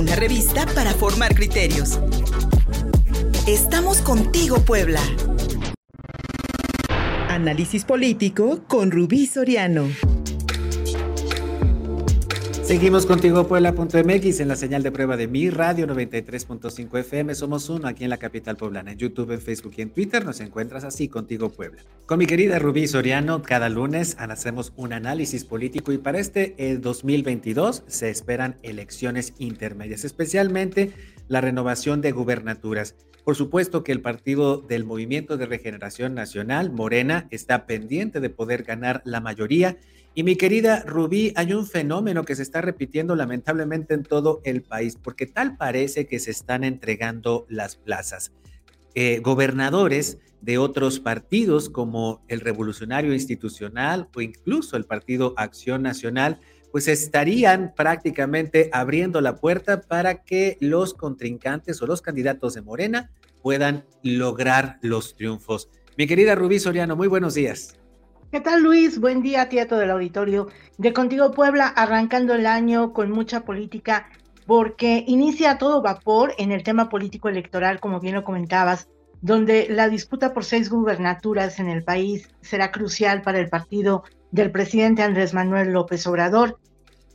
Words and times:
una 0.00 0.16
revista 0.16 0.64
para 0.74 0.94
formar 0.94 1.34
criterios. 1.34 2.00
Estamos 3.46 3.98
contigo, 4.00 4.56
Puebla. 4.60 5.00
Análisis 7.28 7.84
político 7.84 8.62
con 8.66 8.90
Rubí 8.90 9.26
Soriano. 9.26 9.88
Seguimos 12.70 13.04
contigo 13.04 13.48
Puebla.mx 13.48 14.38
en 14.38 14.46
la 14.46 14.54
señal 14.54 14.84
de 14.84 14.92
prueba 14.92 15.16
de 15.16 15.26
mi 15.26 15.50
radio 15.50 15.88
93.5 15.88 17.00
FM. 17.00 17.34
Somos 17.34 17.68
uno 17.68 17.88
aquí 17.88 18.04
en 18.04 18.10
la 18.10 18.16
capital 18.18 18.56
poblana. 18.56 18.92
En 18.92 18.96
YouTube, 18.96 19.32
en 19.32 19.40
Facebook 19.40 19.74
y 19.76 19.82
en 19.82 19.90
Twitter 19.90 20.24
nos 20.24 20.38
encuentras 20.38 20.84
así 20.84 21.08
contigo 21.08 21.50
Puebla. 21.50 21.82
Con 22.06 22.20
mi 22.20 22.26
querida 22.26 22.60
Rubí 22.60 22.86
Soriano, 22.86 23.42
cada 23.42 23.68
lunes 23.68 24.14
hacemos 24.20 24.72
un 24.76 24.92
análisis 24.92 25.44
político 25.44 25.90
y 25.90 25.98
para 25.98 26.20
este 26.20 26.78
2022 26.80 27.82
se 27.88 28.08
esperan 28.08 28.54
elecciones 28.62 29.34
intermedias, 29.38 30.04
especialmente 30.04 30.92
la 31.26 31.40
renovación 31.40 32.00
de 32.00 32.12
gubernaturas. 32.12 32.94
Por 33.30 33.36
supuesto 33.36 33.84
que 33.84 33.92
el 33.92 34.02
partido 34.02 34.56
del 34.56 34.84
Movimiento 34.84 35.36
de 35.36 35.46
Regeneración 35.46 36.14
Nacional, 36.14 36.72
Morena, 36.72 37.28
está 37.30 37.64
pendiente 37.64 38.18
de 38.18 38.28
poder 38.28 38.64
ganar 38.64 39.02
la 39.04 39.20
mayoría 39.20 39.78
y 40.16 40.24
mi 40.24 40.34
querida 40.34 40.82
Rubí, 40.84 41.32
hay 41.36 41.52
un 41.52 41.64
fenómeno 41.64 42.24
que 42.24 42.34
se 42.34 42.42
está 42.42 42.60
repitiendo 42.60 43.14
lamentablemente 43.14 43.94
en 43.94 44.02
todo 44.02 44.40
el 44.42 44.62
país, 44.62 44.98
porque 45.00 45.26
tal 45.26 45.56
parece 45.56 46.08
que 46.08 46.18
se 46.18 46.32
están 46.32 46.64
entregando 46.64 47.46
las 47.48 47.76
plazas. 47.76 48.32
Eh, 48.96 49.20
gobernadores 49.20 50.18
de 50.40 50.58
otros 50.58 50.98
partidos 50.98 51.70
como 51.70 52.24
el 52.26 52.40
Revolucionario 52.40 53.14
Institucional 53.14 54.08
o 54.12 54.22
incluso 54.22 54.76
el 54.76 54.86
Partido 54.86 55.34
Acción 55.36 55.82
Nacional, 55.82 56.40
pues 56.72 56.88
estarían 56.88 57.74
prácticamente 57.76 58.70
abriendo 58.72 59.20
la 59.20 59.36
puerta 59.36 59.82
para 59.82 60.24
que 60.24 60.56
los 60.58 60.94
contrincantes 60.94 61.80
o 61.80 61.86
los 61.86 62.02
candidatos 62.02 62.54
de 62.54 62.62
Morena 62.62 63.10
puedan 63.42 63.84
lograr 64.02 64.78
los 64.82 65.14
triunfos. 65.16 65.68
Mi 65.96 66.06
querida 66.06 66.34
Rubí 66.34 66.58
Soriano, 66.58 66.96
muy 66.96 67.08
buenos 67.08 67.34
días. 67.34 67.76
¿Qué 68.30 68.40
tal 68.40 68.62
Luis? 68.62 69.00
Buen 69.00 69.22
día 69.22 69.42
a 69.42 69.48
ti 69.48 69.58
a 69.58 69.66
todo 69.66 69.82
el 69.82 69.90
auditorio 69.90 70.48
de 70.78 70.92
Contigo 70.92 71.32
Puebla, 71.32 71.66
arrancando 71.66 72.34
el 72.34 72.46
año 72.46 72.92
con 72.92 73.10
mucha 73.10 73.44
política, 73.44 74.08
porque 74.46 75.04
inicia 75.08 75.58
todo 75.58 75.82
vapor 75.82 76.32
en 76.38 76.52
el 76.52 76.62
tema 76.62 76.88
político 76.88 77.28
electoral, 77.28 77.80
como 77.80 77.98
bien 77.98 78.14
lo 78.14 78.24
comentabas, 78.24 78.88
donde 79.20 79.66
la 79.68 79.88
disputa 79.88 80.32
por 80.32 80.44
seis 80.44 80.70
gubernaturas 80.70 81.58
en 81.58 81.68
el 81.68 81.82
país 81.82 82.28
será 82.40 82.70
crucial 82.70 83.22
para 83.22 83.40
el 83.40 83.48
partido 83.48 84.04
del 84.30 84.50
presidente 84.50 85.02
Andrés 85.02 85.34
Manuel 85.34 85.72
López 85.72 86.06
Obrador, 86.06 86.58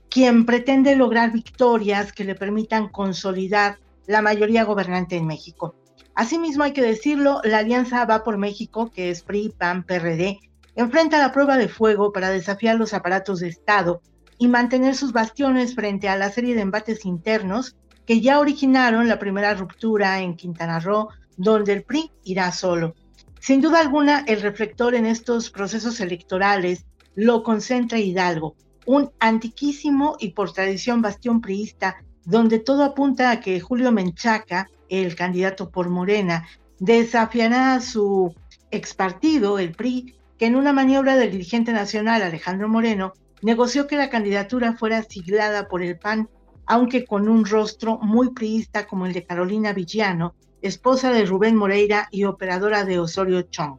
quien 0.10 0.46
pretende 0.46 0.96
lograr 0.96 1.32
victorias 1.32 2.12
que 2.12 2.26
le 2.26 2.36
permitan 2.36 2.90
consolidar 2.90 3.80
la 4.06 4.22
mayoría 4.22 4.64
gobernante 4.66 5.16
en 5.16 5.28
México. 5.28 5.76
Asimismo, 6.16 6.64
hay 6.64 6.72
que 6.72 6.82
decirlo, 6.82 7.42
la 7.44 7.60
alianza 7.60 8.06
va 8.06 8.24
por 8.24 8.38
México, 8.38 8.90
que 8.90 9.10
es 9.10 9.22
PRI, 9.22 9.54
PAN, 9.58 9.84
PRD, 9.84 10.40
enfrenta 10.76 11.18
la 11.18 11.34
prueba 11.34 11.58
de 11.58 11.68
fuego 11.68 12.14
para 12.14 12.30
desafiar 12.30 12.78
los 12.78 12.94
aparatos 12.94 13.42
de 13.42 13.50
Estado 13.50 14.02
y 14.38 14.48
mantener 14.48 14.96
sus 14.96 15.12
bastiones 15.12 15.76
frente 15.76 16.08
a 16.08 16.18
la 16.18 16.32
serie 16.32 16.56
de 16.56 16.62
embates 16.62 17.06
internos 17.06 17.76
que 18.06 18.22
ya 18.22 18.40
originaron 18.40 19.08
la 19.08 19.20
primera 19.20 19.54
ruptura 19.56 20.22
en 20.22 20.36
Quintana 20.36 20.80
Roo, 20.80 21.10
donde 21.36 21.74
el 21.74 21.84
PRI 21.84 22.12
irá 22.24 22.52
solo. 22.54 22.96
Sin 23.42 23.60
duda 23.60 23.80
alguna, 23.80 24.24
el 24.28 24.42
reflector 24.42 24.96
en 24.96 25.06
estos 25.06 25.50
procesos 25.50 26.00
electorales 26.00 26.86
lo 27.16 27.44
concentra 27.44 28.00
Hidalgo, 28.00 28.56
un 28.86 29.12
antiquísimo 29.20 30.16
y 30.20 30.30
por 30.30 30.54
tradición 30.54 31.02
bastión 31.02 31.42
priista, 31.42 31.98
donde 32.26 32.60
todo 32.60 32.84
apunta 32.84 33.32
a 33.32 33.40
que 33.40 33.60
Julio 33.60 33.92
Menchaca, 33.92 34.70
el 34.90 35.16
candidato 35.16 35.70
por 35.70 35.90
Morena, 35.90 36.48
desafiará 36.80 37.76
a 37.76 37.82
su 37.82 38.34
ex 38.72 38.94
partido, 38.94 39.60
el 39.60 39.72
PRI, 39.72 40.16
que 40.38 40.48
en 40.48 40.56
una 40.56 40.74
maniobra 40.74 41.16
del 41.16 41.32
dirigente 41.32 41.72
nacional 41.72 42.22
Alejandro 42.22 42.68
Moreno 42.68 43.14
negoció 43.42 43.88
que 43.88 43.96
la 43.96 44.10
candidatura 44.10 44.74
fuera 44.74 45.04
siglada 45.04 45.68
por 45.68 45.82
el 45.82 45.98
PAN, 45.98 46.30
aunque 46.66 47.06
con 47.06 47.30
un 47.30 47.46
rostro 47.46 48.00
muy 48.00 48.32
priista 48.32 48.88
como 48.88 49.06
el 49.06 49.14
de 49.14 49.24
Carolina 49.26 49.72
Villano, 49.72 50.34
esposa 50.62 51.12
de 51.12 51.26
Rubén 51.26 51.56
Moreira 51.56 52.08
y 52.12 52.24
operadora 52.24 52.84
de 52.86 53.00
Osorio 53.00 53.44
Chong. 53.44 53.78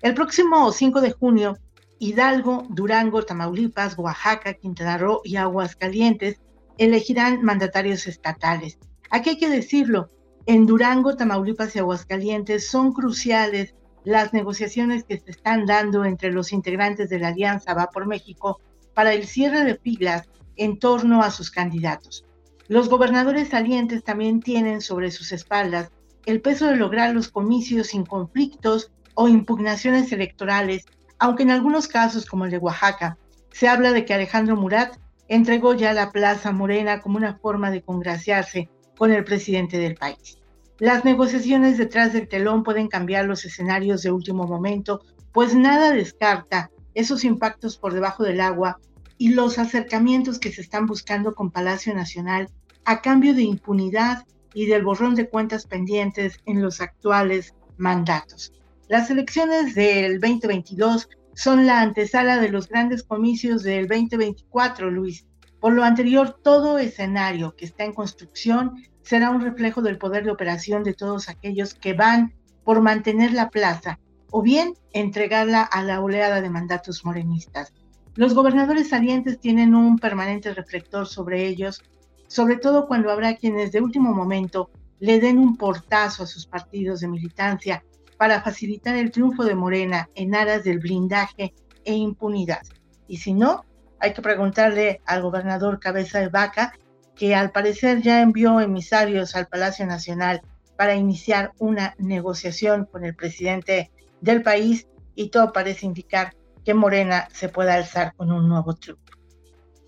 El 0.00 0.14
próximo 0.14 0.72
5 0.72 1.00
de 1.02 1.12
junio, 1.12 1.58
Hidalgo, 1.98 2.66
Durango, 2.70 3.22
Tamaulipas, 3.22 3.96
Oaxaca, 3.98 4.54
Quintana 4.54 4.98
Roo 4.98 5.20
y 5.24 5.36
Aguascalientes 5.36 6.40
elegirán 6.78 7.42
mandatarios 7.42 8.06
estatales. 8.06 8.78
Aquí 9.10 9.30
hay 9.30 9.38
que 9.38 9.48
decirlo, 9.48 10.10
en 10.46 10.66
Durango, 10.66 11.16
Tamaulipas 11.16 11.76
y 11.76 11.78
Aguascalientes 11.78 12.68
son 12.68 12.92
cruciales 12.92 13.74
las 14.04 14.32
negociaciones 14.32 15.04
que 15.04 15.18
se 15.18 15.30
están 15.30 15.66
dando 15.66 16.04
entre 16.04 16.32
los 16.32 16.52
integrantes 16.52 17.08
de 17.08 17.20
la 17.20 17.28
Alianza 17.28 17.74
Va 17.74 17.90
por 17.90 18.06
México 18.06 18.60
para 18.94 19.12
el 19.12 19.26
cierre 19.26 19.64
de 19.64 19.76
filas 19.76 20.28
en 20.56 20.78
torno 20.78 21.22
a 21.22 21.30
sus 21.30 21.50
candidatos. 21.50 22.24
Los 22.68 22.88
gobernadores 22.88 23.50
salientes 23.50 24.02
también 24.02 24.40
tienen 24.40 24.80
sobre 24.80 25.10
sus 25.10 25.32
espaldas 25.32 25.90
el 26.26 26.40
peso 26.40 26.66
de 26.66 26.76
lograr 26.76 27.14
los 27.14 27.28
comicios 27.28 27.88
sin 27.88 28.04
conflictos 28.04 28.90
o 29.14 29.28
impugnaciones 29.28 30.10
electorales, 30.12 30.84
aunque 31.18 31.42
en 31.42 31.50
algunos 31.50 31.88
casos, 31.88 32.26
como 32.26 32.44
el 32.44 32.50
de 32.50 32.58
Oaxaca, 32.58 33.18
se 33.52 33.68
habla 33.68 33.92
de 33.92 34.04
que 34.04 34.14
Alejandro 34.14 34.56
Murat 34.56 34.96
entregó 35.28 35.74
ya 35.74 35.92
la 35.92 36.10
Plaza 36.10 36.52
Morena 36.52 37.00
como 37.00 37.16
una 37.16 37.36
forma 37.38 37.70
de 37.70 37.82
congraciarse 37.82 38.68
con 38.96 39.12
el 39.12 39.24
presidente 39.24 39.78
del 39.78 39.94
país. 39.94 40.38
Las 40.78 41.04
negociaciones 41.04 41.78
detrás 41.78 42.12
del 42.12 42.28
telón 42.28 42.64
pueden 42.64 42.88
cambiar 42.88 43.26
los 43.26 43.44
escenarios 43.44 44.02
de 44.02 44.10
último 44.10 44.46
momento, 44.46 45.02
pues 45.32 45.54
nada 45.54 45.92
descarta 45.92 46.70
esos 46.94 47.24
impactos 47.24 47.78
por 47.78 47.94
debajo 47.94 48.24
del 48.24 48.40
agua 48.40 48.78
y 49.16 49.30
los 49.30 49.58
acercamientos 49.58 50.38
que 50.38 50.52
se 50.52 50.60
están 50.60 50.86
buscando 50.86 51.34
con 51.34 51.50
Palacio 51.50 51.94
Nacional 51.94 52.48
a 52.84 53.00
cambio 53.00 53.34
de 53.34 53.42
impunidad 53.42 54.26
y 54.54 54.66
del 54.66 54.82
borrón 54.82 55.14
de 55.14 55.28
cuentas 55.28 55.66
pendientes 55.66 56.40
en 56.46 56.60
los 56.60 56.80
actuales 56.80 57.54
mandatos. 57.76 58.52
Las 58.88 59.10
elecciones 59.10 59.74
del 59.74 60.20
2022 60.20 61.08
son 61.34 61.66
la 61.66 61.80
antesala 61.80 62.38
de 62.38 62.50
los 62.50 62.68
grandes 62.68 63.02
comicios 63.02 63.62
del 63.62 63.88
2024, 63.88 64.90
Luis. 64.90 65.26
Por 65.60 65.72
lo 65.72 65.84
anterior, 65.84 66.38
todo 66.42 66.78
escenario 66.78 67.54
que 67.56 67.64
está 67.64 67.84
en 67.84 67.92
construcción 67.92 68.82
será 69.02 69.30
un 69.30 69.40
reflejo 69.40 69.82
del 69.82 69.98
poder 69.98 70.24
de 70.24 70.30
operación 70.30 70.82
de 70.82 70.94
todos 70.94 71.28
aquellos 71.28 71.74
que 71.74 71.94
van 71.94 72.34
por 72.64 72.80
mantener 72.80 73.32
la 73.32 73.50
plaza 73.50 73.98
o 74.30 74.42
bien 74.42 74.74
entregarla 74.92 75.62
a 75.62 75.82
la 75.82 76.00
oleada 76.00 76.40
de 76.40 76.50
mandatos 76.50 77.04
morenistas. 77.04 77.72
Los 78.14 78.34
gobernadores 78.34 78.88
salientes 78.88 79.40
tienen 79.40 79.74
un 79.74 79.98
permanente 79.98 80.52
reflector 80.52 81.06
sobre 81.06 81.46
ellos, 81.46 81.82
sobre 82.28 82.56
todo 82.56 82.86
cuando 82.86 83.10
habrá 83.10 83.36
quienes 83.36 83.72
de 83.72 83.80
último 83.80 84.12
momento 84.12 84.70
le 85.00 85.20
den 85.20 85.38
un 85.38 85.56
portazo 85.56 86.22
a 86.22 86.26
sus 86.26 86.46
partidos 86.46 87.00
de 87.00 87.08
militancia 87.08 87.84
para 88.22 88.40
facilitar 88.40 88.94
el 88.94 89.10
triunfo 89.10 89.42
de 89.42 89.56
Morena 89.56 90.08
en 90.14 90.36
aras 90.36 90.62
del 90.62 90.78
blindaje 90.78 91.54
e 91.84 91.94
impunidad. 91.94 92.62
Y 93.08 93.16
si 93.16 93.34
no, 93.34 93.64
hay 93.98 94.14
que 94.14 94.22
preguntarle 94.22 95.00
al 95.06 95.22
gobernador 95.22 95.80
Cabeza 95.80 96.20
de 96.20 96.28
Vaca 96.28 96.72
que 97.16 97.34
al 97.34 97.50
parecer 97.50 98.00
ya 98.00 98.22
envió 98.22 98.60
emisarios 98.60 99.34
al 99.34 99.48
Palacio 99.48 99.86
Nacional 99.86 100.40
para 100.76 100.94
iniciar 100.94 101.50
una 101.58 101.96
negociación 101.98 102.84
con 102.84 103.04
el 103.04 103.16
presidente 103.16 103.90
del 104.20 104.40
país 104.40 104.86
y 105.16 105.30
todo 105.30 105.52
parece 105.52 105.86
indicar 105.86 106.32
que 106.64 106.74
Morena 106.74 107.26
se 107.32 107.48
pueda 107.48 107.74
alzar 107.74 108.14
con 108.14 108.30
un 108.30 108.48
nuevo 108.48 108.76
triunfo. 108.76 109.02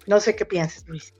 No 0.08 0.18
sé 0.18 0.34
qué 0.34 0.44
piensas, 0.44 0.88
Luis. 0.88 1.14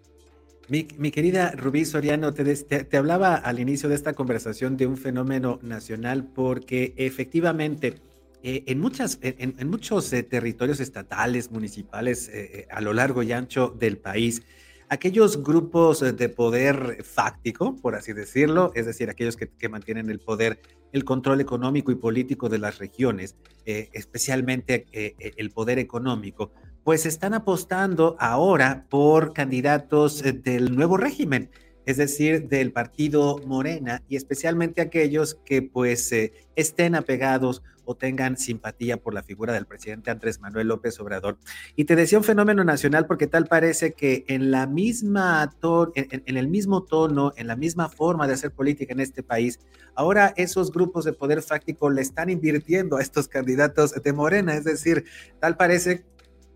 Mi, 0.69 0.85
querida 1.11 1.51
Rubí 1.53 1.85
Soriano, 1.85 2.33
te, 2.33 2.97
hablaba 2.97 3.35
al 3.35 3.61
inicio 3.61 3.89
de 3.89 3.95
esta 3.95 4.15
conversación 4.15 4.77
de 4.77 4.87
un 4.87 4.97
fenómeno 4.97 5.59
nacional 5.63 6.25
porque 6.25 6.95
efectivamente 6.97 7.97
eh, 8.43 8.65
en, 8.67 8.81
muchas, 8.81 9.19
en, 9.23 9.69
muchos 9.69 10.13
eh, 10.13 10.23
territorios 10.23 10.81
estatales, 10.81 11.51
municipales, 11.51 12.31
eh, 12.33 12.67
a 12.71 12.81
lo 12.81 12.95
largo 12.95 13.23
y 13.23 13.33
ancho 13.33 13.75
del 13.79 13.99
país, 13.99 14.43
aquellos 14.89 15.43
grupos 15.43 16.03
eh, 16.03 16.13
de 16.13 16.29
poder 16.29 17.03
fáctico, 17.05 17.77
por 17.77 17.95
así 17.95 18.13
decirlo, 18.13 18.73
es 18.75 18.87
decir, 18.87 19.11
aquellos 19.11 19.37
que, 19.37 19.69
mantienen 19.69 20.11
el 20.11 20.21
poder, 20.21 20.61
el 20.93 21.05
control 21.05 21.41
económico 21.41 21.93
y 21.93 21.97
político 21.97 22.49
de 22.49 22.59
las 22.59 22.79
regiones, 22.79 23.37
eh, 23.67 23.89
especialmente 23.93 24.87
eh, 24.93 25.15
el 25.37 25.51
poder 25.51 25.79
económico, 25.79 26.53
pues 26.85 27.07
están 27.07 27.33
apostando 27.33 28.15
ahora 28.21 28.87
por 28.91 29.33
candidatos 29.33 30.23
del 30.23 30.77
nuevo 30.77 30.97
régimen. 30.97 31.51
es 31.87 31.99
decir, 31.99 32.49
del 32.49 32.73
partido 32.73 33.39
Morena 33.47 34.03
y 34.09 34.17
especialmente 34.17 34.81
aquellos 34.81 35.35
que 35.45 35.61
pues 35.61 36.11
eh, 36.13 36.33
estén 36.57 36.95
apegados 36.95 37.63
o 37.85 37.95
tengan 37.95 38.39
simpatía 38.39 38.97
por 38.97 39.13
la 39.13 39.23
figura 39.23 39.53
del 39.53 39.67
presidente 39.67 40.11
Andrés 40.11 40.41
Manuel 40.41 40.69
López 40.69 40.99
Obrador. 41.01 41.37
Y 41.77 41.85
te 41.85 41.95
decía 41.95 42.17
un 42.17 42.25
fenómeno 42.25 42.65
nacional 42.65 43.05
porque 43.07 43.27
tal 43.27 43.45
parece 43.45 43.93
que 43.93 44.25
en 44.29 44.51
la 44.51 44.67
misma 44.67 45.53
en, 45.95 46.23
en, 46.25 46.37
el 46.39 46.49
mismo 46.49 46.85
tono, 46.85 47.35
en 47.37 47.49
la 47.49 47.57
misma 47.57 47.91
forma 47.91 48.27
de 48.27 48.33
hacer 48.33 48.53
política 48.53 48.95
en 48.95 49.01
este 49.01 49.23
país, 49.23 49.59
ahora 49.95 50.33
esos 50.37 50.73
grupos 50.73 51.05
de 51.05 51.13
poder 51.13 51.43
fáctico 51.43 51.91
le 51.91 52.01
están 52.01 52.31
invirtiendo 52.31 52.97
a 52.97 53.03
estos 53.03 53.29
candidatos 53.29 53.93
de 53.93 54.13
Morena, 54.15 54.55
es 54.55 54.65
decir, 54.65 55.05
tal 55.39 55.59
parece 55.59 56.07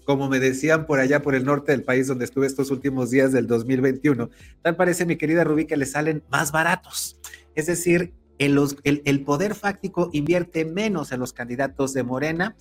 como 0.09 0.31
me 0.31 0.41
decían 0.41 0.87
por 0.87 1.01
allá 1.01 1.21
por 1.21 1.35
el 1.35 1.45
norte 1.45 1.71
del 1.71 1.85
país 1.85 2.07
donde 2.07 2.25
estuve 2.25 2.47
estos 2.47 2.71
últimos 2.71 3.11
días 3.11 3.31
del 3.31 3.47
2021, 3.47 4.31
tal 4.63 4.75
parece, 4.75 5.05
mi 5.05 5.17
querida 5.17 5.45
Rubí, 5.45 5.67
que 5.67 5.77
le 5.77 5.85
salen 5.85 6.25
más 6.31 6.51
baratos. 6.51 7.21
Es 7.55 7.67
decir, 7.67 8.15
el, 8.39 8.59
el, 8.85 9.25
poder 9.25 9.55
fáctico 9.55 10.09
invierte 10.15 10.65
menos 10.65 11.13
en 11.13 11.21
los 11.21 11.35
candidatos 11.35 11.93
de 11.93 12.05
Morena. 12.05 12.57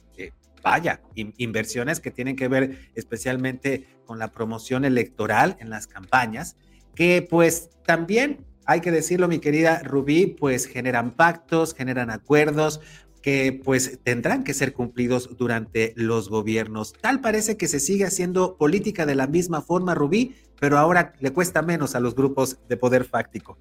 vaya, 0.62 1.00
inversiones 1.16 2.02
que 2.02 2.12
tienen 2.12 2.36
que 2.36 2.50
ver 2.50 2.92
especialmente 2.96 3.88
con 4.04 4.20
la 4.20 4.34
promoción 4.34 4.84
electoral 4.84 5.56
en 5.62 5.70
las 5.70 5.88
campañas, 5.88 6.58
que 6.96 7.26
pues 7.30 7.70
también 7.86 8.46
hay 8.66 8.82
que 8.82 8.92
decirlo, 8.92 9.30
mi 9.30 9.40
querida 9.40 9.82
Rubí, 9.84 10.26
pues 10.26 10.66
generan 10.66 11.12
pactos, 11.12 11.74
generan 11.74 12.10
acuerdos, 12.10 12.82
que 13.22 13.60
pues 13.64 14.00
tendrán 14.04 14.44
que 14.44 14.54
ser 14.54 14.74
cumplidos 14.74 15.38
durante 15.38 15.94
los 15.96 16.30
gobiernos. 16.30 16.94
Tal 16.94 17.22
parece 17.22 17.58
que 17.58 17.68
se 17.68 17.80
sigue 17.80 18.06
haciendo 18.06 18.58
política 18.58 19.06
de 19.06 19.16
la 19.16 19.28
misma 19.28 19.62
forma, 19.62 19.96
Rubí, 19.96 20.36
pero 20.60 20.78
ahora 20.78 21.14
le 21.20 21.32
cuesta 21.32 21.62
menos 21.62 21.96
a 21.96 22.00
los 22.00 22.16
grupos 22.16 22.58
de 22.68 22.78
poder 22.78 23.04
fáctico. 23.06 23.58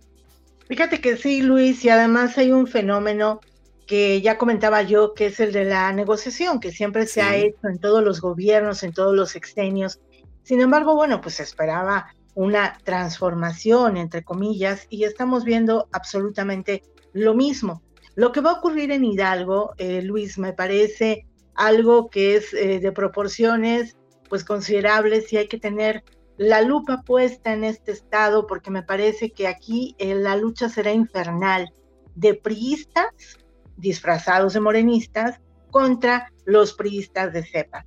Fíjate 0.68 1.00
que 1.00 1.16
sí, 1.16 1.42
Luis, 1.42 1.84
y 1.84 1.88
además 1.88 2.36
hay 2.38 2.52
un 2.52 2.66
fenómeno 2.66 3.40
que 3.86 4.20
ya 4.20 4.36
comentaba 4.36 4.82
yo, 4.82 5.14
que 5.14 5.26
es 5.26 5.38
el 5.38 5.52
de 5.52 5.64
la 5.64 5.92
negociación, 5.92 6.58
que 6.58 6.72
siempre 6.72 7.06
se 7.06 7.22
ha 7.22 7.36
hecho 7.36 7.68
en 7.68 7.78
todos 7.78 8.02
los 8.02 8.20
gobiernos, 8.20 8.82
en 8.82 8.92
todos 8.92 9.14
los 9.14 9.36
extenios. 9.36 10.00
Sin 10.42 10.60
embargo, 10.60 10.96
bueno, 10.96 11.20
pues 11.20 11.36
se 11.36 11.44
esperaba 11.44 12.08
una 12.34 12.76
transformación, 12.84 13.96
entre 13.96 14.24
comillas, 14.24 14.86
y 14.90 15.04
estamos 15.04 15.44
viendo 15.44 15.88
absolutamente 15.92 16.82
lo 17.12 17.34
mismo. 17.34 17.82
Lo 18.16 18.32
que 18.32 18.40
va 18.40 18.50
a 18.52 18.54
ocurrir 18.54 18.90
en 18.92 19.04
Hidalgo, 19.04 19.74
eh, 19.76 20.00
Luis, 20.00 20.38
me 20.38 20.54
parece 20.54 21.26
algo 21.54 22.08
que 22.08 22.36
es 22.36 22.54
eh, 22.54 22.80
de 22.80 22.90
proporciones 22.90 23.94
pues 24.30 24.42
considerables 24.42 25.32
y 25.32 25.36
hay 25.36 25.48
que 25.48 25.58
tener 25.58 26.02
la 26.38 26.62
lupa 26.62 27.02
puesta 27.02 27.52
en 27.52 27.62
este 27.62 27.92
estado 27.92 28.46
porque 28.46 28.70
me 28.70 28.82
parece 28.82 29.30
que 29.30 29.46
aquí 29.46 29.94
eh, 29.98 30.14
la 30.14 30.34
lucha 30.34 30.70
será 30.70 30.92
infernal 30.92 31.70
de 32.14 32.34
priistas 32.34 33.38
disfrazados 33.76 34.54
de 34.54 34.60
morenistas 34.60 35.38
contra 35.70 36.32
los 36.46 36.72
priistas 36.72 37.34
de 37.34 37.44
cepa. 37.44 37.84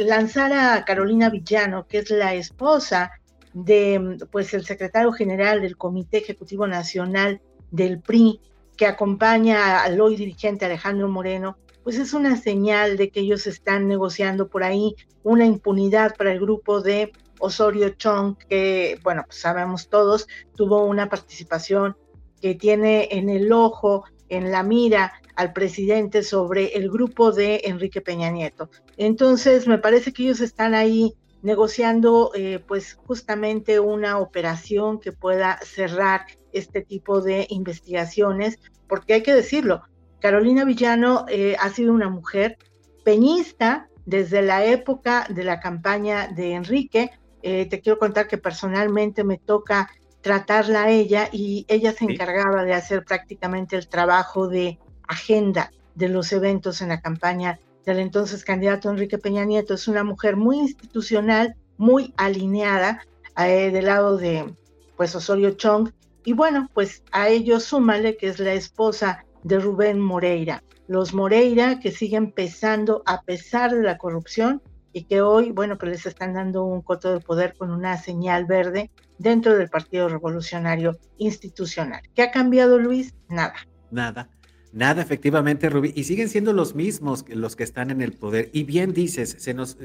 Lanzar 0.00 0.52
a 0.52 0.84
Carolina 0.84 1.30
Villano, 1.30 1.86
que 1.86 1.98
es 1.98 2.10
la 2.10 2.34
esposa 2.34 3.12
de 3.52 4.18
pues 4.32 4.52
el 4.54 4.66
secretario 4.66 5.12
general 5.12 5.62
del 5.62 5.76
Comité 5.76 6.18
Ejecutivo 6.18 6.66
Nacional 6.66 7.40
del 7.70 8.00
PRI, 8.00 8.40
que 8.76 8.86
acompaña 8.86 9.82
al 9.82 10.00
hoy 10.00 10.16
dirigente 10.16 10.64
Alejandro 10.64 11.08
Moreno, 11.08 11.56
pues 11.82 11.98
es 11.98 12.14
una 12.14 12.36
señal 12.36 12.96
de 12.96 13.10
que 13.10 13.20
ellos 13.20 13.46
están 13.46 13.86
negociando 13.88 14.48
por 14.48 14.64
ahí 14.64 14.96
una 15.22 15.44
impunidad 15.44 16.16
para 16.16 16.32
el 16.32 16.40
grupo 16.40 16.80
de 16.80 17.12
Osorio 17.38 17.90
Chong, 17.90 18.36
que, 18.48 18.98
bueno, 19.02 19.24
pues 19.26 19.40
sabemos 19.40 19.88
todos, 19.88 20.26
tuvo 20.56 20.84
una 20.84 21.08
participación 21.08 21.96
que 22.40 22.54
tiene 22.54 23.08
en 23.10 23.28
el 23.28 23.52
ojo, 23.52 24.04
en 24.28 24.50
la 24.50 24.62
mira 24.62 25.12
al 25.36 25.52
presidente 25.52 26.22
sobre 26.22 26.76
el 26.76 26.90
grupo 26.90 27.32
de 27.32 27.62
Enrique 27.64 28.00
Peña 28.00 28.30
Nieto. 28.30 28.70
Entonces, 28.96 29.66
me 29.66 29.78
parece 29.78 30.12
que 30.12 30.22
ellos 30.22 30.40
están 30.40 30.74
ahí 30.74 31.14
negociando, 31.44 32.32
eh, 32.34 32.58
pues 32.66 32.94
justamente 32.94 33.78
una 33.78 34.18
operación 34.18 34.98
que 34.98 35.12
pueda 35.12 35.58
cerrar 35.62 36.22
este 36.52 36.80
tipo 36.80 37.20
de 37.20 37.46
investigaciones, 37.50 38.58
porque 38.88 39.12
hay 39.12 39.22
que 39.22 39.34
decirlo, 39.34 39.82
Carolina 40.20 40.64
Villano 40.64 41.26
eh, 41.28 41.54
ha 41.60 41.68
sido 41.68 41.92
una 41.92 42.08
mujer 42.08 42.56
peñista 43.04 43.88
desde 44.06 44.40
la 44.40 44.64
época 44.64 45.26
de 45.28 45.44
la 45.44 45.60
campaña 45.60 46.28
de 46.28 46.54
Enrique. 46.54 47.10
Eh, 47.42 47.66
te 47.66 47.82
quiero 47.82 47.98
contar 47.98 48.26
que 48.26 48.38
personalmente 48.38 49.22
me 49.22 49.36
toca 49.36 49.90
tratarla 50.22 50.84
a 50.84 50.90
ella 50.90 51.28
y 51.30 51.66
ella 51.68 51.92
se 51.92 52.06
encargaba 52.06 52.64
de 52.64 52.72
hacer 52.72 53.04
prácticamente 53.04 53.76
el 53.76 53.86
trabajo 53.86 54.48
de 54.48 54.78
agenda 55.06 55.70
de 55.94 56.08
los 56.08 56.32
eventos 56.32 56.80
en 56.80 56.88
la 56.88 57.02
campaña 57.02 57.58
del 57.84 57.98
entonces 57.98 58.44
candidato 58.44 58.90
Enrique 58.90 59.18
Peña 59.18 59.44
Nieto. 59.44 59.74
Es 59.74 59.88
una 59.88 60.04
mujer 60.04 60.36
muy 60.36 60.58
institucional, 60.58 61.56
muy 61.76 62.14
alineada 62.16 63.00
eh, 63.36 63.70
del 63.70 63.86
lado 63.86 64.16
de 64.16 64.54
pues 64.96 65.14
Osorio 65.14 65.52
Chong 65.52 65.90
y 66.24 66.32
bueno, 66.32 66.70
pues 66.72 67.02
a 67.12 67.28
ello 67.28 67.60
súmale 67.60 68.16
que 68.16 68.28
es 68.28 68.38
la 68.38 68.54
esposa 68.54 69.24
de 69.42 69.58
Rubén 69.58 70.00
Moreira. 70.00 70.62
Los 70.86 71.12
Moreira 71.12 71.80
que 71.80 71.90
siguen 71.90 72.32
pesando 72.32 73.02
a 73.06 73.22
pesar 73.22 73.72
de 73.72 73.82
la 73.82 73.98
corrupción 73.98 74.62
y 74.92 75.04
que 75.04 75.20
hoy, 75.20 75.50
bueno, 75.50 75.76
pues 75.76 75.90
les 75.90 76.06
están 76.06 76.34
dando 76.34 76.64
un 76.64 76.80
coto 76.80 77.12
de 77.12 77.20
poder 77.20 77.54
con 77.56 77.70
una 77.70 77.98
señal 77.98 78.46
verde 78.46 78.90
dentro 79.18 79.56
del 79.56 79.68
Partido 79.68 80.08
Revolucionario 80.08 80.96
Institucional. 81.18 82.02
¿Qué 82.14 82.22
ha 82.22 82.30
cambiado, 82.30 82.78
Luis? 82.78 83.14
Nada. 83.28 83.54
Nada. 83.90 84.30
Nada, 84.74 85.02
efectivamente, 85.02 85.70
Rubí. 85.70 85.92
Y 85.94 86.02
siguen 86.02 86.28
siendo 86.28 86.52
los 86.52 86.74
mismos 86.74 87.24
los 87.28 87.54
que 87.54 87.62
están 87.62 87.92
en 87.92 88.02
el 88.02 88.12
poder. 88.12 88.50
Y 88.52 88.64
bien 88.64 88.92
dices, 88.92 89.36
se 89.38 89.54
nos, 89.54 89.78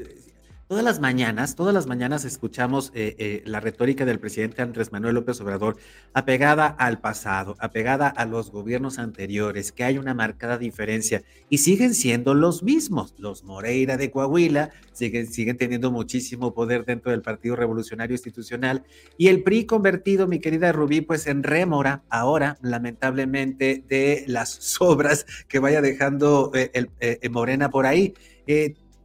Todas 0.70 0.84
las 0.84 1.00
mañanas, 1.00 1.56
todas 1.56 1.74
las 1.74 1.88
mañanas 1.88 2.24
escuchamos 2.24 2.92
eh, 2.94 3.16
eh, 3.18 3.42
la 3.44 3.58
retórica 3.58 4.04
del 4.04 4.20
presidente 4.20 4.62
Andrés 4.62 4.92
Manuel 4.92 5.16
López 5.16 5.40
Obrador 5.40 5.78
apegada 6.14 6.68
al 6.68 7.00
pasado, 7.00 7.56
apegada 7.58 8.06
a 8.06 8.24
los 8.24 8.52
gobiernos 8.52 9.00
anteriores, 9.00 9.72
que 9.72 9.82
hay 9.82 9.98
una 9.98 10.14
marcada 10.14 10.58
diferencia 10.58 11.24
y 11.48 11.58
siguen 11.58 11.92
siendo 11.92 12.34
los 12.34 12.62
mismos. 12.62 13.16
Los 13.18 13.42
Moreira 13.42 13.96
de 13.96 14.12
Coahuila 14.12 14.70
siguen, 14.92 15.26
siguen 15.26 15.56
teniendo 15.56 15.90
muchísimo 15.90 16.54
poder 16.54 16.84
dentro 16.84 17.10
del 17.10 17.22
Partido 17.22 17.56
Revolucionario 17.56 18.14
Institucional 18.14 18.84
y 19.18 19.26
el 19.26 19.42
PRI 19.42 19.66
convertido, 19.66 20.28
mi 20.28 20.38
querida 20.38 20.70
Rubí, 20.70 21.00
pues 21.00 21.26
en 21.26 21.42
rémora 21.42 22.04
ahora, 22.08 22.58
lamentablemente, 22.62 23.82
de 23.88 24.22
las 24.28 24.50
sobras 24.60 25.26
que 25.48 25.58
vaya 25.58 25.80
dejando 25.80 26.52
eh, 26.54 26.70
el, 26.74 27.30
Morena 27.32 27.70
por 27.70 27.86
ahí. 27.86 28.14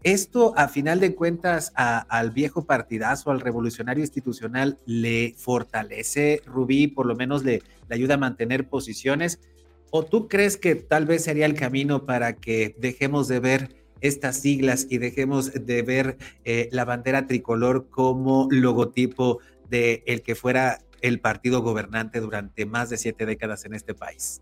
¿Esto, 0.06 0.54
a 0.56 0.68
final 0.68 1.00
de 1.00 1.16
cuentas, 1.16 1.74
al 1.76 2.30
viejo 2.30 2.66
partidazo, 2.66 3.32
al 3.32 3.40
revolucionario 3.40 4.04
institucional, 4.04 4.78
le 4.86 5.34
fortalece, 5.36 6.44
Rubí, 6.46 6.86
por 6.86 7.08
lo 7.08 7.16
menos 7.16 7.44
le, 7.44 7.64
ayuda 7.90 8.14
a 8.14 8.18
mantener 8.18 8.70
posiciones? 8.70 9.40
¿O 9.90 10.06
tú 10.06 10.28
crees 10.28 10.58
que 10.58 10.76
tal 10.76 11.08
vez 11.08 11.24
sería 11.24 11.48
el 11.48 11.56
camino 11.56 12.06
para 12.06 12.36
que 12.36 12.76
dejemos 12.78 13.28
de 13.28 13.40
ver 13.40 13.76
estas 14.00 14.38
siglas 14.38 14.86
y 14.92 15.00
dejemos 15.00 15.52
de 15.66 15.82
ver 15.82 16.18
eh, 16.44 16.70
la 16.72 16.86
bandera 16.86 17.26
tricolor 17.26 17.90
como 17.90 18.48
logotipo 18.52 19.40
de 19.72 20.04
el 20.06 20.22
que 20.22 20.36
fuera 20.36 20.84
el 21.02 21.20
partido 21.20 21.64
gobernante 21.64 22.20
durante 22.20 22.68
más 22.68 22.92
de 22.92 22.98
siete 22.98 23.26
décadas 23.26 23.66
en 23.66 23.74
este 23.74 23.96
país? 23.96 24.40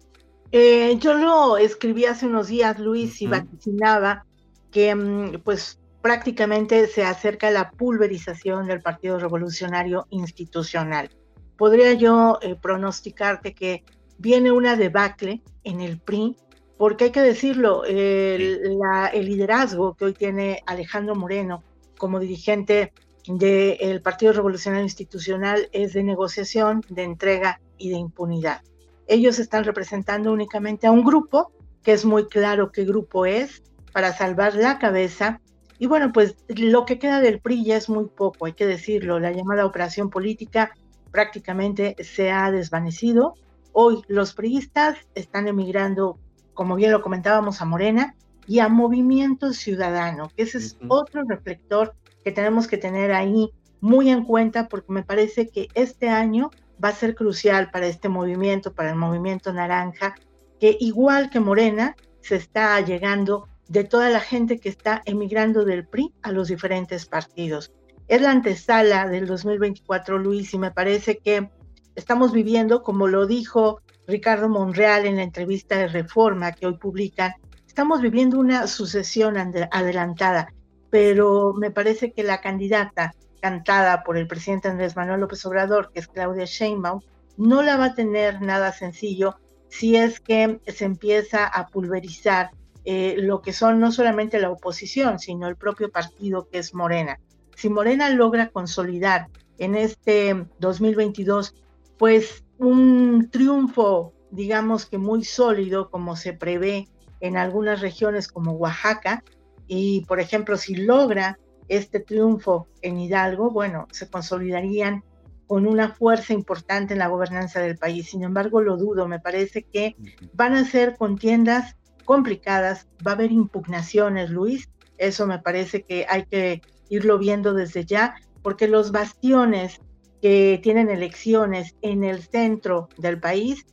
Eh, 0.52 0.98
yo 1.00 1.14
lo 1.14 1.56
escribí 1.56 2.04
hace 2.04 2.26
unos 2.26 2.50
días, 2.50 2.80
Luis, 2.80 3.22
y 3.22 3.28
vaticinaba 3.28 4.26
que 4.74 4.94
mm, 4.94 5.42
pues 5.44 5.80
prácticamente 6.02 6.88
se 6.88 7.06
acerca 7.06 7.50
la 7.50 7.72
pulverización 7.72 8.68
del 8.68 8.82
Partido 8.82 9.20
Revolucionario 9.20 10.06
Institucional. 10.10 11.10
Podría 11.58 11.94
yo 11.94 12.40
eh, 12.42 12.58
pronosticarte 12.62 13.54
que 13.54 13.86
viene 14.18 14.52
una 14.52 14.76
debacle 14.76 15.42
en 15.64 15.80
el 15.80 16.00
PRI, 16.00 16.36
porque 16.78 17.06
hay 17.06 17.12
que 17.12 17.22
decirlo, 17.22 17.86
el, 17.86 18.78
liderazgo 19.14 19.96
que 19.96 20.06
hoy 20.06 20.14
tiene 20.14 20.62
Alejandro 20.66 21.16
Moreno 21.16 21.64
como 21.98 22.20
dirigente 22.20 22.92
del 23.26 24.02
Partido 24.02 24.34
Revolucionario 24.34 24.84
Institucional 24.84 25.70
es 25.72 25.94
de 25.94 26.04
negociación, 26.04 26.84
de 26.90 27.04
entrega 27.04 27.62
y 27.78 27.92
de 27.92 27.98
impunidad. 27.98 28.62
Ellos 29.08 29.40
están 29.40 29.64
representando 29.64 30.34
únicamente 30.34 30.88
a 30.88 30.92
un 30.92 31.06
grupo, 31.06 31.54
que 31.84 31.94
es 31.94 32.04
muy 32.04 32.28
claro 32.28 32.72
qué 32.72 32.84
grupo 32.84 33.26
es, 33.26 33.64
para 33.94 34.12
salvar 34.12 34.56
la 34.56 34.80
cabeza. 34.80 35.40
Y 35.80 35.88
bueno, 35.88 36.12
pues 36.12 36.36
lo 36.50 36.86
que 36.86 37.00
queda 37.00 37.22
del 37.22 37.40
PRI 37.40 37.64
ya 37.64 37.78
es 37.78 37.90
muy 37.90 38.06
poco, 38.06 38.46
hay 38.46 38.54
que 38.54 38.68
decirlo. 38.68 39.20
La 39.20 39.32
llamada 39.32 39.66
operación 39.66 40.10
política 40.10 40.74
prácticamente 41.12 41.96
se 42.04 42.32
ha 42.32 42.52
desvanecido. 42.52 43.36
Hoy 43.72 44.02
los 44.08 44.34
priistas 44.34 44.98
están 45.16 45.48
emigrando, 45.48 46.18
como 46.54 46.76
bien 46.76 46.92
lo 46.92 47.02
comentábamos, 47.02 47.62
a 47.62 47.66
Morena 47.66 48.16
y 48.48 48.60
a 48.60 48.68
Movimiento 48.68 49.54
Ciudadano, 49.54 50.30
que 50.36 50.44
ese 50.44 50.58
es 50.58 50.78
otro 50.88 51.24
reflector 51.24 51.96
que 52.24 52.32
tenemos 52.32 52.68
que 52.68 52.78
tener 52.78 53.12
ahí 53.14 53.52
muy 53.80 54.10
en 54.10 54.24
cuenta 54.24 54.68
porque 54.68 54.92
me 54.92 55.04
parece 55.04 55.50
que 55.50 55.68
este 55.74 56.10
año 56.10 56.52
va 56.84 56.90
a 56.90 56.94
ser 56.94 57.16
crucial 57.16 57.70
para 57.72 57.88
este 57.88 58.10
movimiento, 58.10 58.74
para 58.74 58.90
el 58.90 58.96
movimiento 58.96 59.54
naranja, 59.54 60.16
que 60.60 60.78
igual 60.80 61.30
que 61.30 61.40
Morena, 61.40 61.96
se 62.22 62.38
está 62.38 62.80
llegando 62.82 63.48
de 63.68 63.84
toda 63.84 64.10
la 64.10 64.20
gente 64.20 64.60
que 64.60 64.70
está 64.70 65.02
emigrando 65.06 65.66
del 65.66 65.88
PRI 65.88 66.14
a 66.22 66.32
los 66.32 66.48
diferentes 66.48 67.06
partidos. 67.06 67.72
Es 68.08 68.22
la 68.22 68.32
antesala 68.32 69.08
del 69.08 69.26
2024, 69.28 70.18
Luis, 70.18 70.54
y 70.54 70.60
me 70.60 70.72
parece 70.72 71.18
que 71.18 71.50
estamos 71.96 72.34
viviendo, 72.34 72.84
como 72.84 73.08
lo 73.08 73.26
dijo 73.26 73.82
Ricardo 74.08 74.50
Monreal 74.50 75.06
en 75.06 75.18
la 75.18 75.24
entrevista 75.24 75.78
de 75.78 75.88
Reforma 75.88 76.52
que 76.52 76.68
hoy 76.68 76.78
publican, 76.78 77.34
estamos 77.66 78.02
viviendo 78.02 78.40
una 78.40 78.68
sucesión 78.68 79.36
adelantada, 79.72 80.54
pero 80.90 81.54
me 81.54 81.72
parece 81.72 82.12
que 82.12 82.24
la 82.24 82.42
candidata 82.42 83.16
cantada 83.42 84.04
por 84.04 84.18
el 84.18 84.28
presidente 84.28 84.68
Andrés 84.68 84.96
Manuel 84.96 85.22
López 85.22 85.46
Obrador, 85.46 85.92
que 85.92 86.00
es 86.00 86.08
Claudia 86.08 86.46
Sheinbaum, 86.46 87.02
no 87.38 87.62
la 87.62 87.78
va 87.78 87.86
a 87.86 87.96
tener 87.96 88.42
nada 88.42 88.72
sencillo 88.72 89.36
si 89.70 89.96
es 89.96 90.20
que 90.20 90.60
se 90.68 90.86
empieza 90.86 91.46
a 91.48 91.68
pulverizar 91.68 92.52
eh, 92.86 93.16
lo 93.18 93.42
que 93.42 93.54
son 93.54 93.80
no 93.80 93.92
solamente 93.92 94.40
la 94.40 94.52
oposición, 94.52 95.20
sino 95.20 95.48
el 95.48 95.56
propio 95.56 95.92
partido 95.92 96.48
que 96.50 96.60
es 96.60 96.74
Morena. 96.74 97.20
Si 97.56 97.70
Morena 97.70 98.10
logra 98.10 98.50
consolidar 98.50 99.28
en 99.58 99.76
este 99.76 100.48
2022, 100.60 101.56
pues 101.98 102.44
un 102.58 103.30
triunfo, 103.32 104.14
digamos 104.32 104.86
que 104.86 104.98
muy 104.98 105.24
sólido, 105.24 105.90
como 105.90 106.16
se 106.16 106.34
prevé 106.34 106.88
en 107.22 107.38
algunas 107.38 107.80
regiones 107.80 108.28
como 108.28 108.54
Oaxaca, 108.54 109.24
y 109.68 110.02
por 110.06 110.20
ejemplo, 110.20 110.58
si 110.58 110.76
logra 110.76 111.40
este 111.70 112.00
triunfo 112.00 112.68
en 112.82 113.00
Hidalgo, 113.00 113.50
bueno, 113.50 113.88
se 113.92 114.10
consolidarían 114.10 115.04
con 115.48 115.68
una 115.68 115.90
fuerza 115.90 116.34
importante 116.34 116.94
en 116.94 117.00
la 117.00 117.08
gobernanza 117.08 117.60
del 117.62 117.78
país. 117.78 118.10
Sin 118.10 118.24
embargo, 118.24 118.62
lo 118.62 118.76
dudo, 118.78 119.08
me 119.08 119.20
parece 119.20 119.64
que 119.64 119.96
van 120.34 120.54
a 120.56 120.66
ser 120.66 120.98
contiendas 120.98 121.78
complicadas, 122.06 122.88
va 123.06 123.12
a 123.12 123.16
haber 123.16 123.32
impugnaciones, 123.32 124.30
Luis, 124.30 124.70
eso 124.98 125.26
me 125.28 125.40
parece 125.40 125.84
que 125.84 126.06
hay 126.10 126.26
que 126.26 126.62
irlo 126.90 127.18
viendo 127.18 127.54
desde 127.54 127.86
ya, 127.86 128.16
porque 128.42 128.68
los 128.68 128.92
bastiones 128.92 129.82
que 130.22 130.60
tienen 130.64 130.90
elecciones 130.90 131.76
en 131.82 132.04
el 132.04 132.24
centro 132.24 132.88
del 132.98 133.20
país 133.20 133.66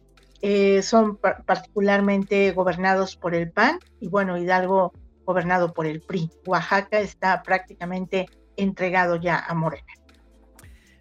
eh, 0.43 0.83
son 0.83 1.19
particularmente 1.19 2.51
gobernados 2.53 3.15
por 3.17 3.35
el 3.35 3.51
PAN 3.53 3.79
y 4.01 4.09
bueno, 4.09 4.39
Hidalgo 4.39 4.93
gobernado 5.25 5.73
por 5.73 5.87
el 5.87 6.01
PRI. 6.01 6.31
Oaxaca 6.47 6.99
está 6.99 7.43
prácticamente 7.43 8.27
entregado 8.57 9.17
ya 9.17 9.39
a 9.39 9.55
Morena. 9.55 9.93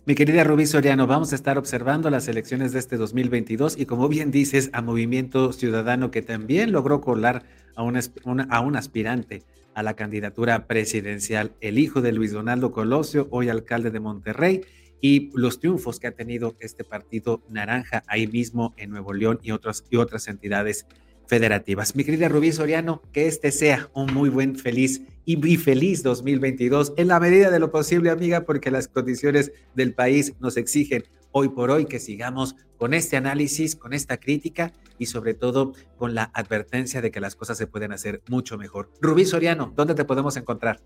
Mi 0.09 0.15
querida 0.15 0.43
Rubí 0.43 0.65
Soriano, 0.65 1.05
vamos 1.05 1.33
a 1.33 1.35
estar 1.35 1.59
observando 1.59 2.09
las 2.09 2.27
elecciones 2.27 2.71
de 2.71 2.79
este 2.79 2.97
2022 2.97 3.77
y 3.77 3.85
como 3.85 4.09
bien 4.09 4.31
dices, 4.31 4.71
a 4.73 4.81
Movimiento 4.81 5.53
Ciudadano 5.53 6.09
que 6.09 6.23
también 6.23 6.71
logró 6.71 6.99
colar 6.99 7.43
a 7.75 7.83
un, 7.83 8.75
aspirante 8.75 9.43
a 9.75 9.83
la 9.83 9.93
candidatura 9.95 10.65
presidencial, 10.65 11.51
el 11.61 11.77
hijo 11.77 12.01
de 12.01 12.11
Luis 12.11 12.31
Donaldo 12.31 12.71
Colosio, 12.71 13.27
hoy 13.29 13.49
alcalde 13.49 13.91
de 13.91 13.99
Monterrey, 13.99 14.61
y 14.99 15.29
los 15.35 15.59
triunfos 15.59 15.99
que 15.99 16.07
ha 16.07 16.11
tenido 16.11 16.55
este 16.59 16.83
partido 16.83 17.43
naranja 17.47 18.03
ahí 18.07 18.25
mismo 18.25 18.73
en 18.77 18.89
Nuevo 18.89 19.13
León 19.13 19.39
y 19.43 19.49
y 19.49 19.97
otras 19.97 20.27
entidades 20.27 20.87
federativas. 21.29 21.95
Mi 21.95 22.03
querida 22.03 22.27
Rubí 22.27 22.51
Soriano, 22.51 23.03
que 23.13 23.27
este 23.27 23.51
sea 23.51 23.89
un 23.93 24.11
muy 24.11 24.29
buen, 24.29 24.55
feliz 24.55 25.03
y 25.25 25.37
muy 25.37 25.57
feliz 25.57 26.01
2022 26.01 26.93
en 26.97 27.07
la 27.07 27.19
medida 27.19 27.51
de 27.51 27.59
lo 27.59 27.71
posible, 27.71 28.09
amiga, 28.09 28.45
porque 28.45 28.71
las 28.71 28.87
condiciones 28.87 29.51
del 29.75 29.93
país 29.93 30.33
nos 30.39 30.57
exigen 30.57 31.03
hoy 31.31 31.49
por 31.49 31.69
hoy 31.69 31.85
que 31.85 31.99
sigamos 31.99 32.55
con 32.77 32.95
este 32.95 33.15
análisis, 33.15 33.75
con 33.75 33.93
esta 33.93 34.17
crítica 34.17 34.73
y 34.97 35.05
sobre 35.05 35.35
todo 35.35 35.73
con 35.97 36.15
la 36.15 36.31
advertencia 36.33 36.99
de 36.99 37.11
que 37.11 37.19
las 37.19 37.35
cosas 37.35 37.59
se 37.59 37.67
pueden 37.67 37.91
hacer 37.91 38.23
mucho 38.27 38.57
mejor. 38.57 38.89
Rubí 38.99 39.23
Soriano, 39.23 39.71
¿dónde 39.75 39.93
te 39.93 40.05
podemos 40.05 40.35
encontrar? 40.35 40.81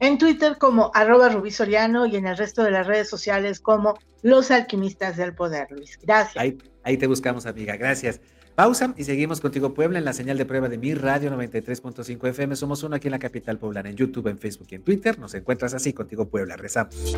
En 0.00 0.18
Twitter 0.18 0.56
como 0.58 0.90
arroba 0.94 1.28
Rubí 1.28 1.52
Soriano 1.52 2.06
y 2.06 2.16
en 2.16 2.26
el 2.26 2.36
resto 2.36 2.64
de 2.64 2.72
las 2.72 2.88
redes 2.88 3.08
sociales 3.08 3.60
como 3.60 3.96
Los 4.22 4.50
Alquimistas 4.50 5.16
del 5.16 5.32
Poder, 5.32 5.68
Luis. 5.70 5.96
Gracias. 6.02 6.36
Ahí, 6.36 6.58
ahí 6.82 6.96
te 6.96 7.06
buscamos, 7.06 7.46
amiga. 7.46 7.76
Gracias. 7.76 8.20
Pausa 8.60 8.92
y 8.98 9.04
seguimos 9.04 9.40
contigo 9.40 9.72
Puebla 9.72 9.98
en 9.98 10.04
la 10.04 10.12
señal 10.12 10.36
de 10.36 10.44
prueba 10.44 10.68
de 10.68 10.76
mi 10.76 10.92
radio 10.92 11.34
93.5 11.34 12.28
FM. 12.28 12.54
Somos 12.56 12.82
uno 12.82 12.94
aquí 12.94 13.08
en 13.08 13.12
la 13.12 13.18
capital 13.18 13.56
poblana, 13.56 13.88
en 13.88 13.96
YouTube, 13.96 14.26
en 14.26 14.36
Facebook 14.36 14.66
y 14.70 14.74
en 14.74 14.82
Twitter. 14.82 15.18
Nos 15.18 15.32
encuentras 15.32 15.72
así 15.72 15.94
contigo 15.94 16.28
Puebla. 16.28 16.58
Rezamos. 16.58 17.16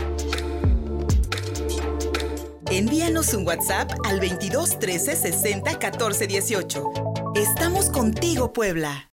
Envíanos 2.70 3.34
un 3.34 3.44
WhatsApp 3.44 3.90
al 4.04 4.20
22 4.20 4.78
13 4.78 5.16
60 5.16 5.80
14 5.80 6.28
18. 6.28 6.84
Estamos 7.34 7.90
contigo 7.90 8.52
Puebla. 8.52 9.10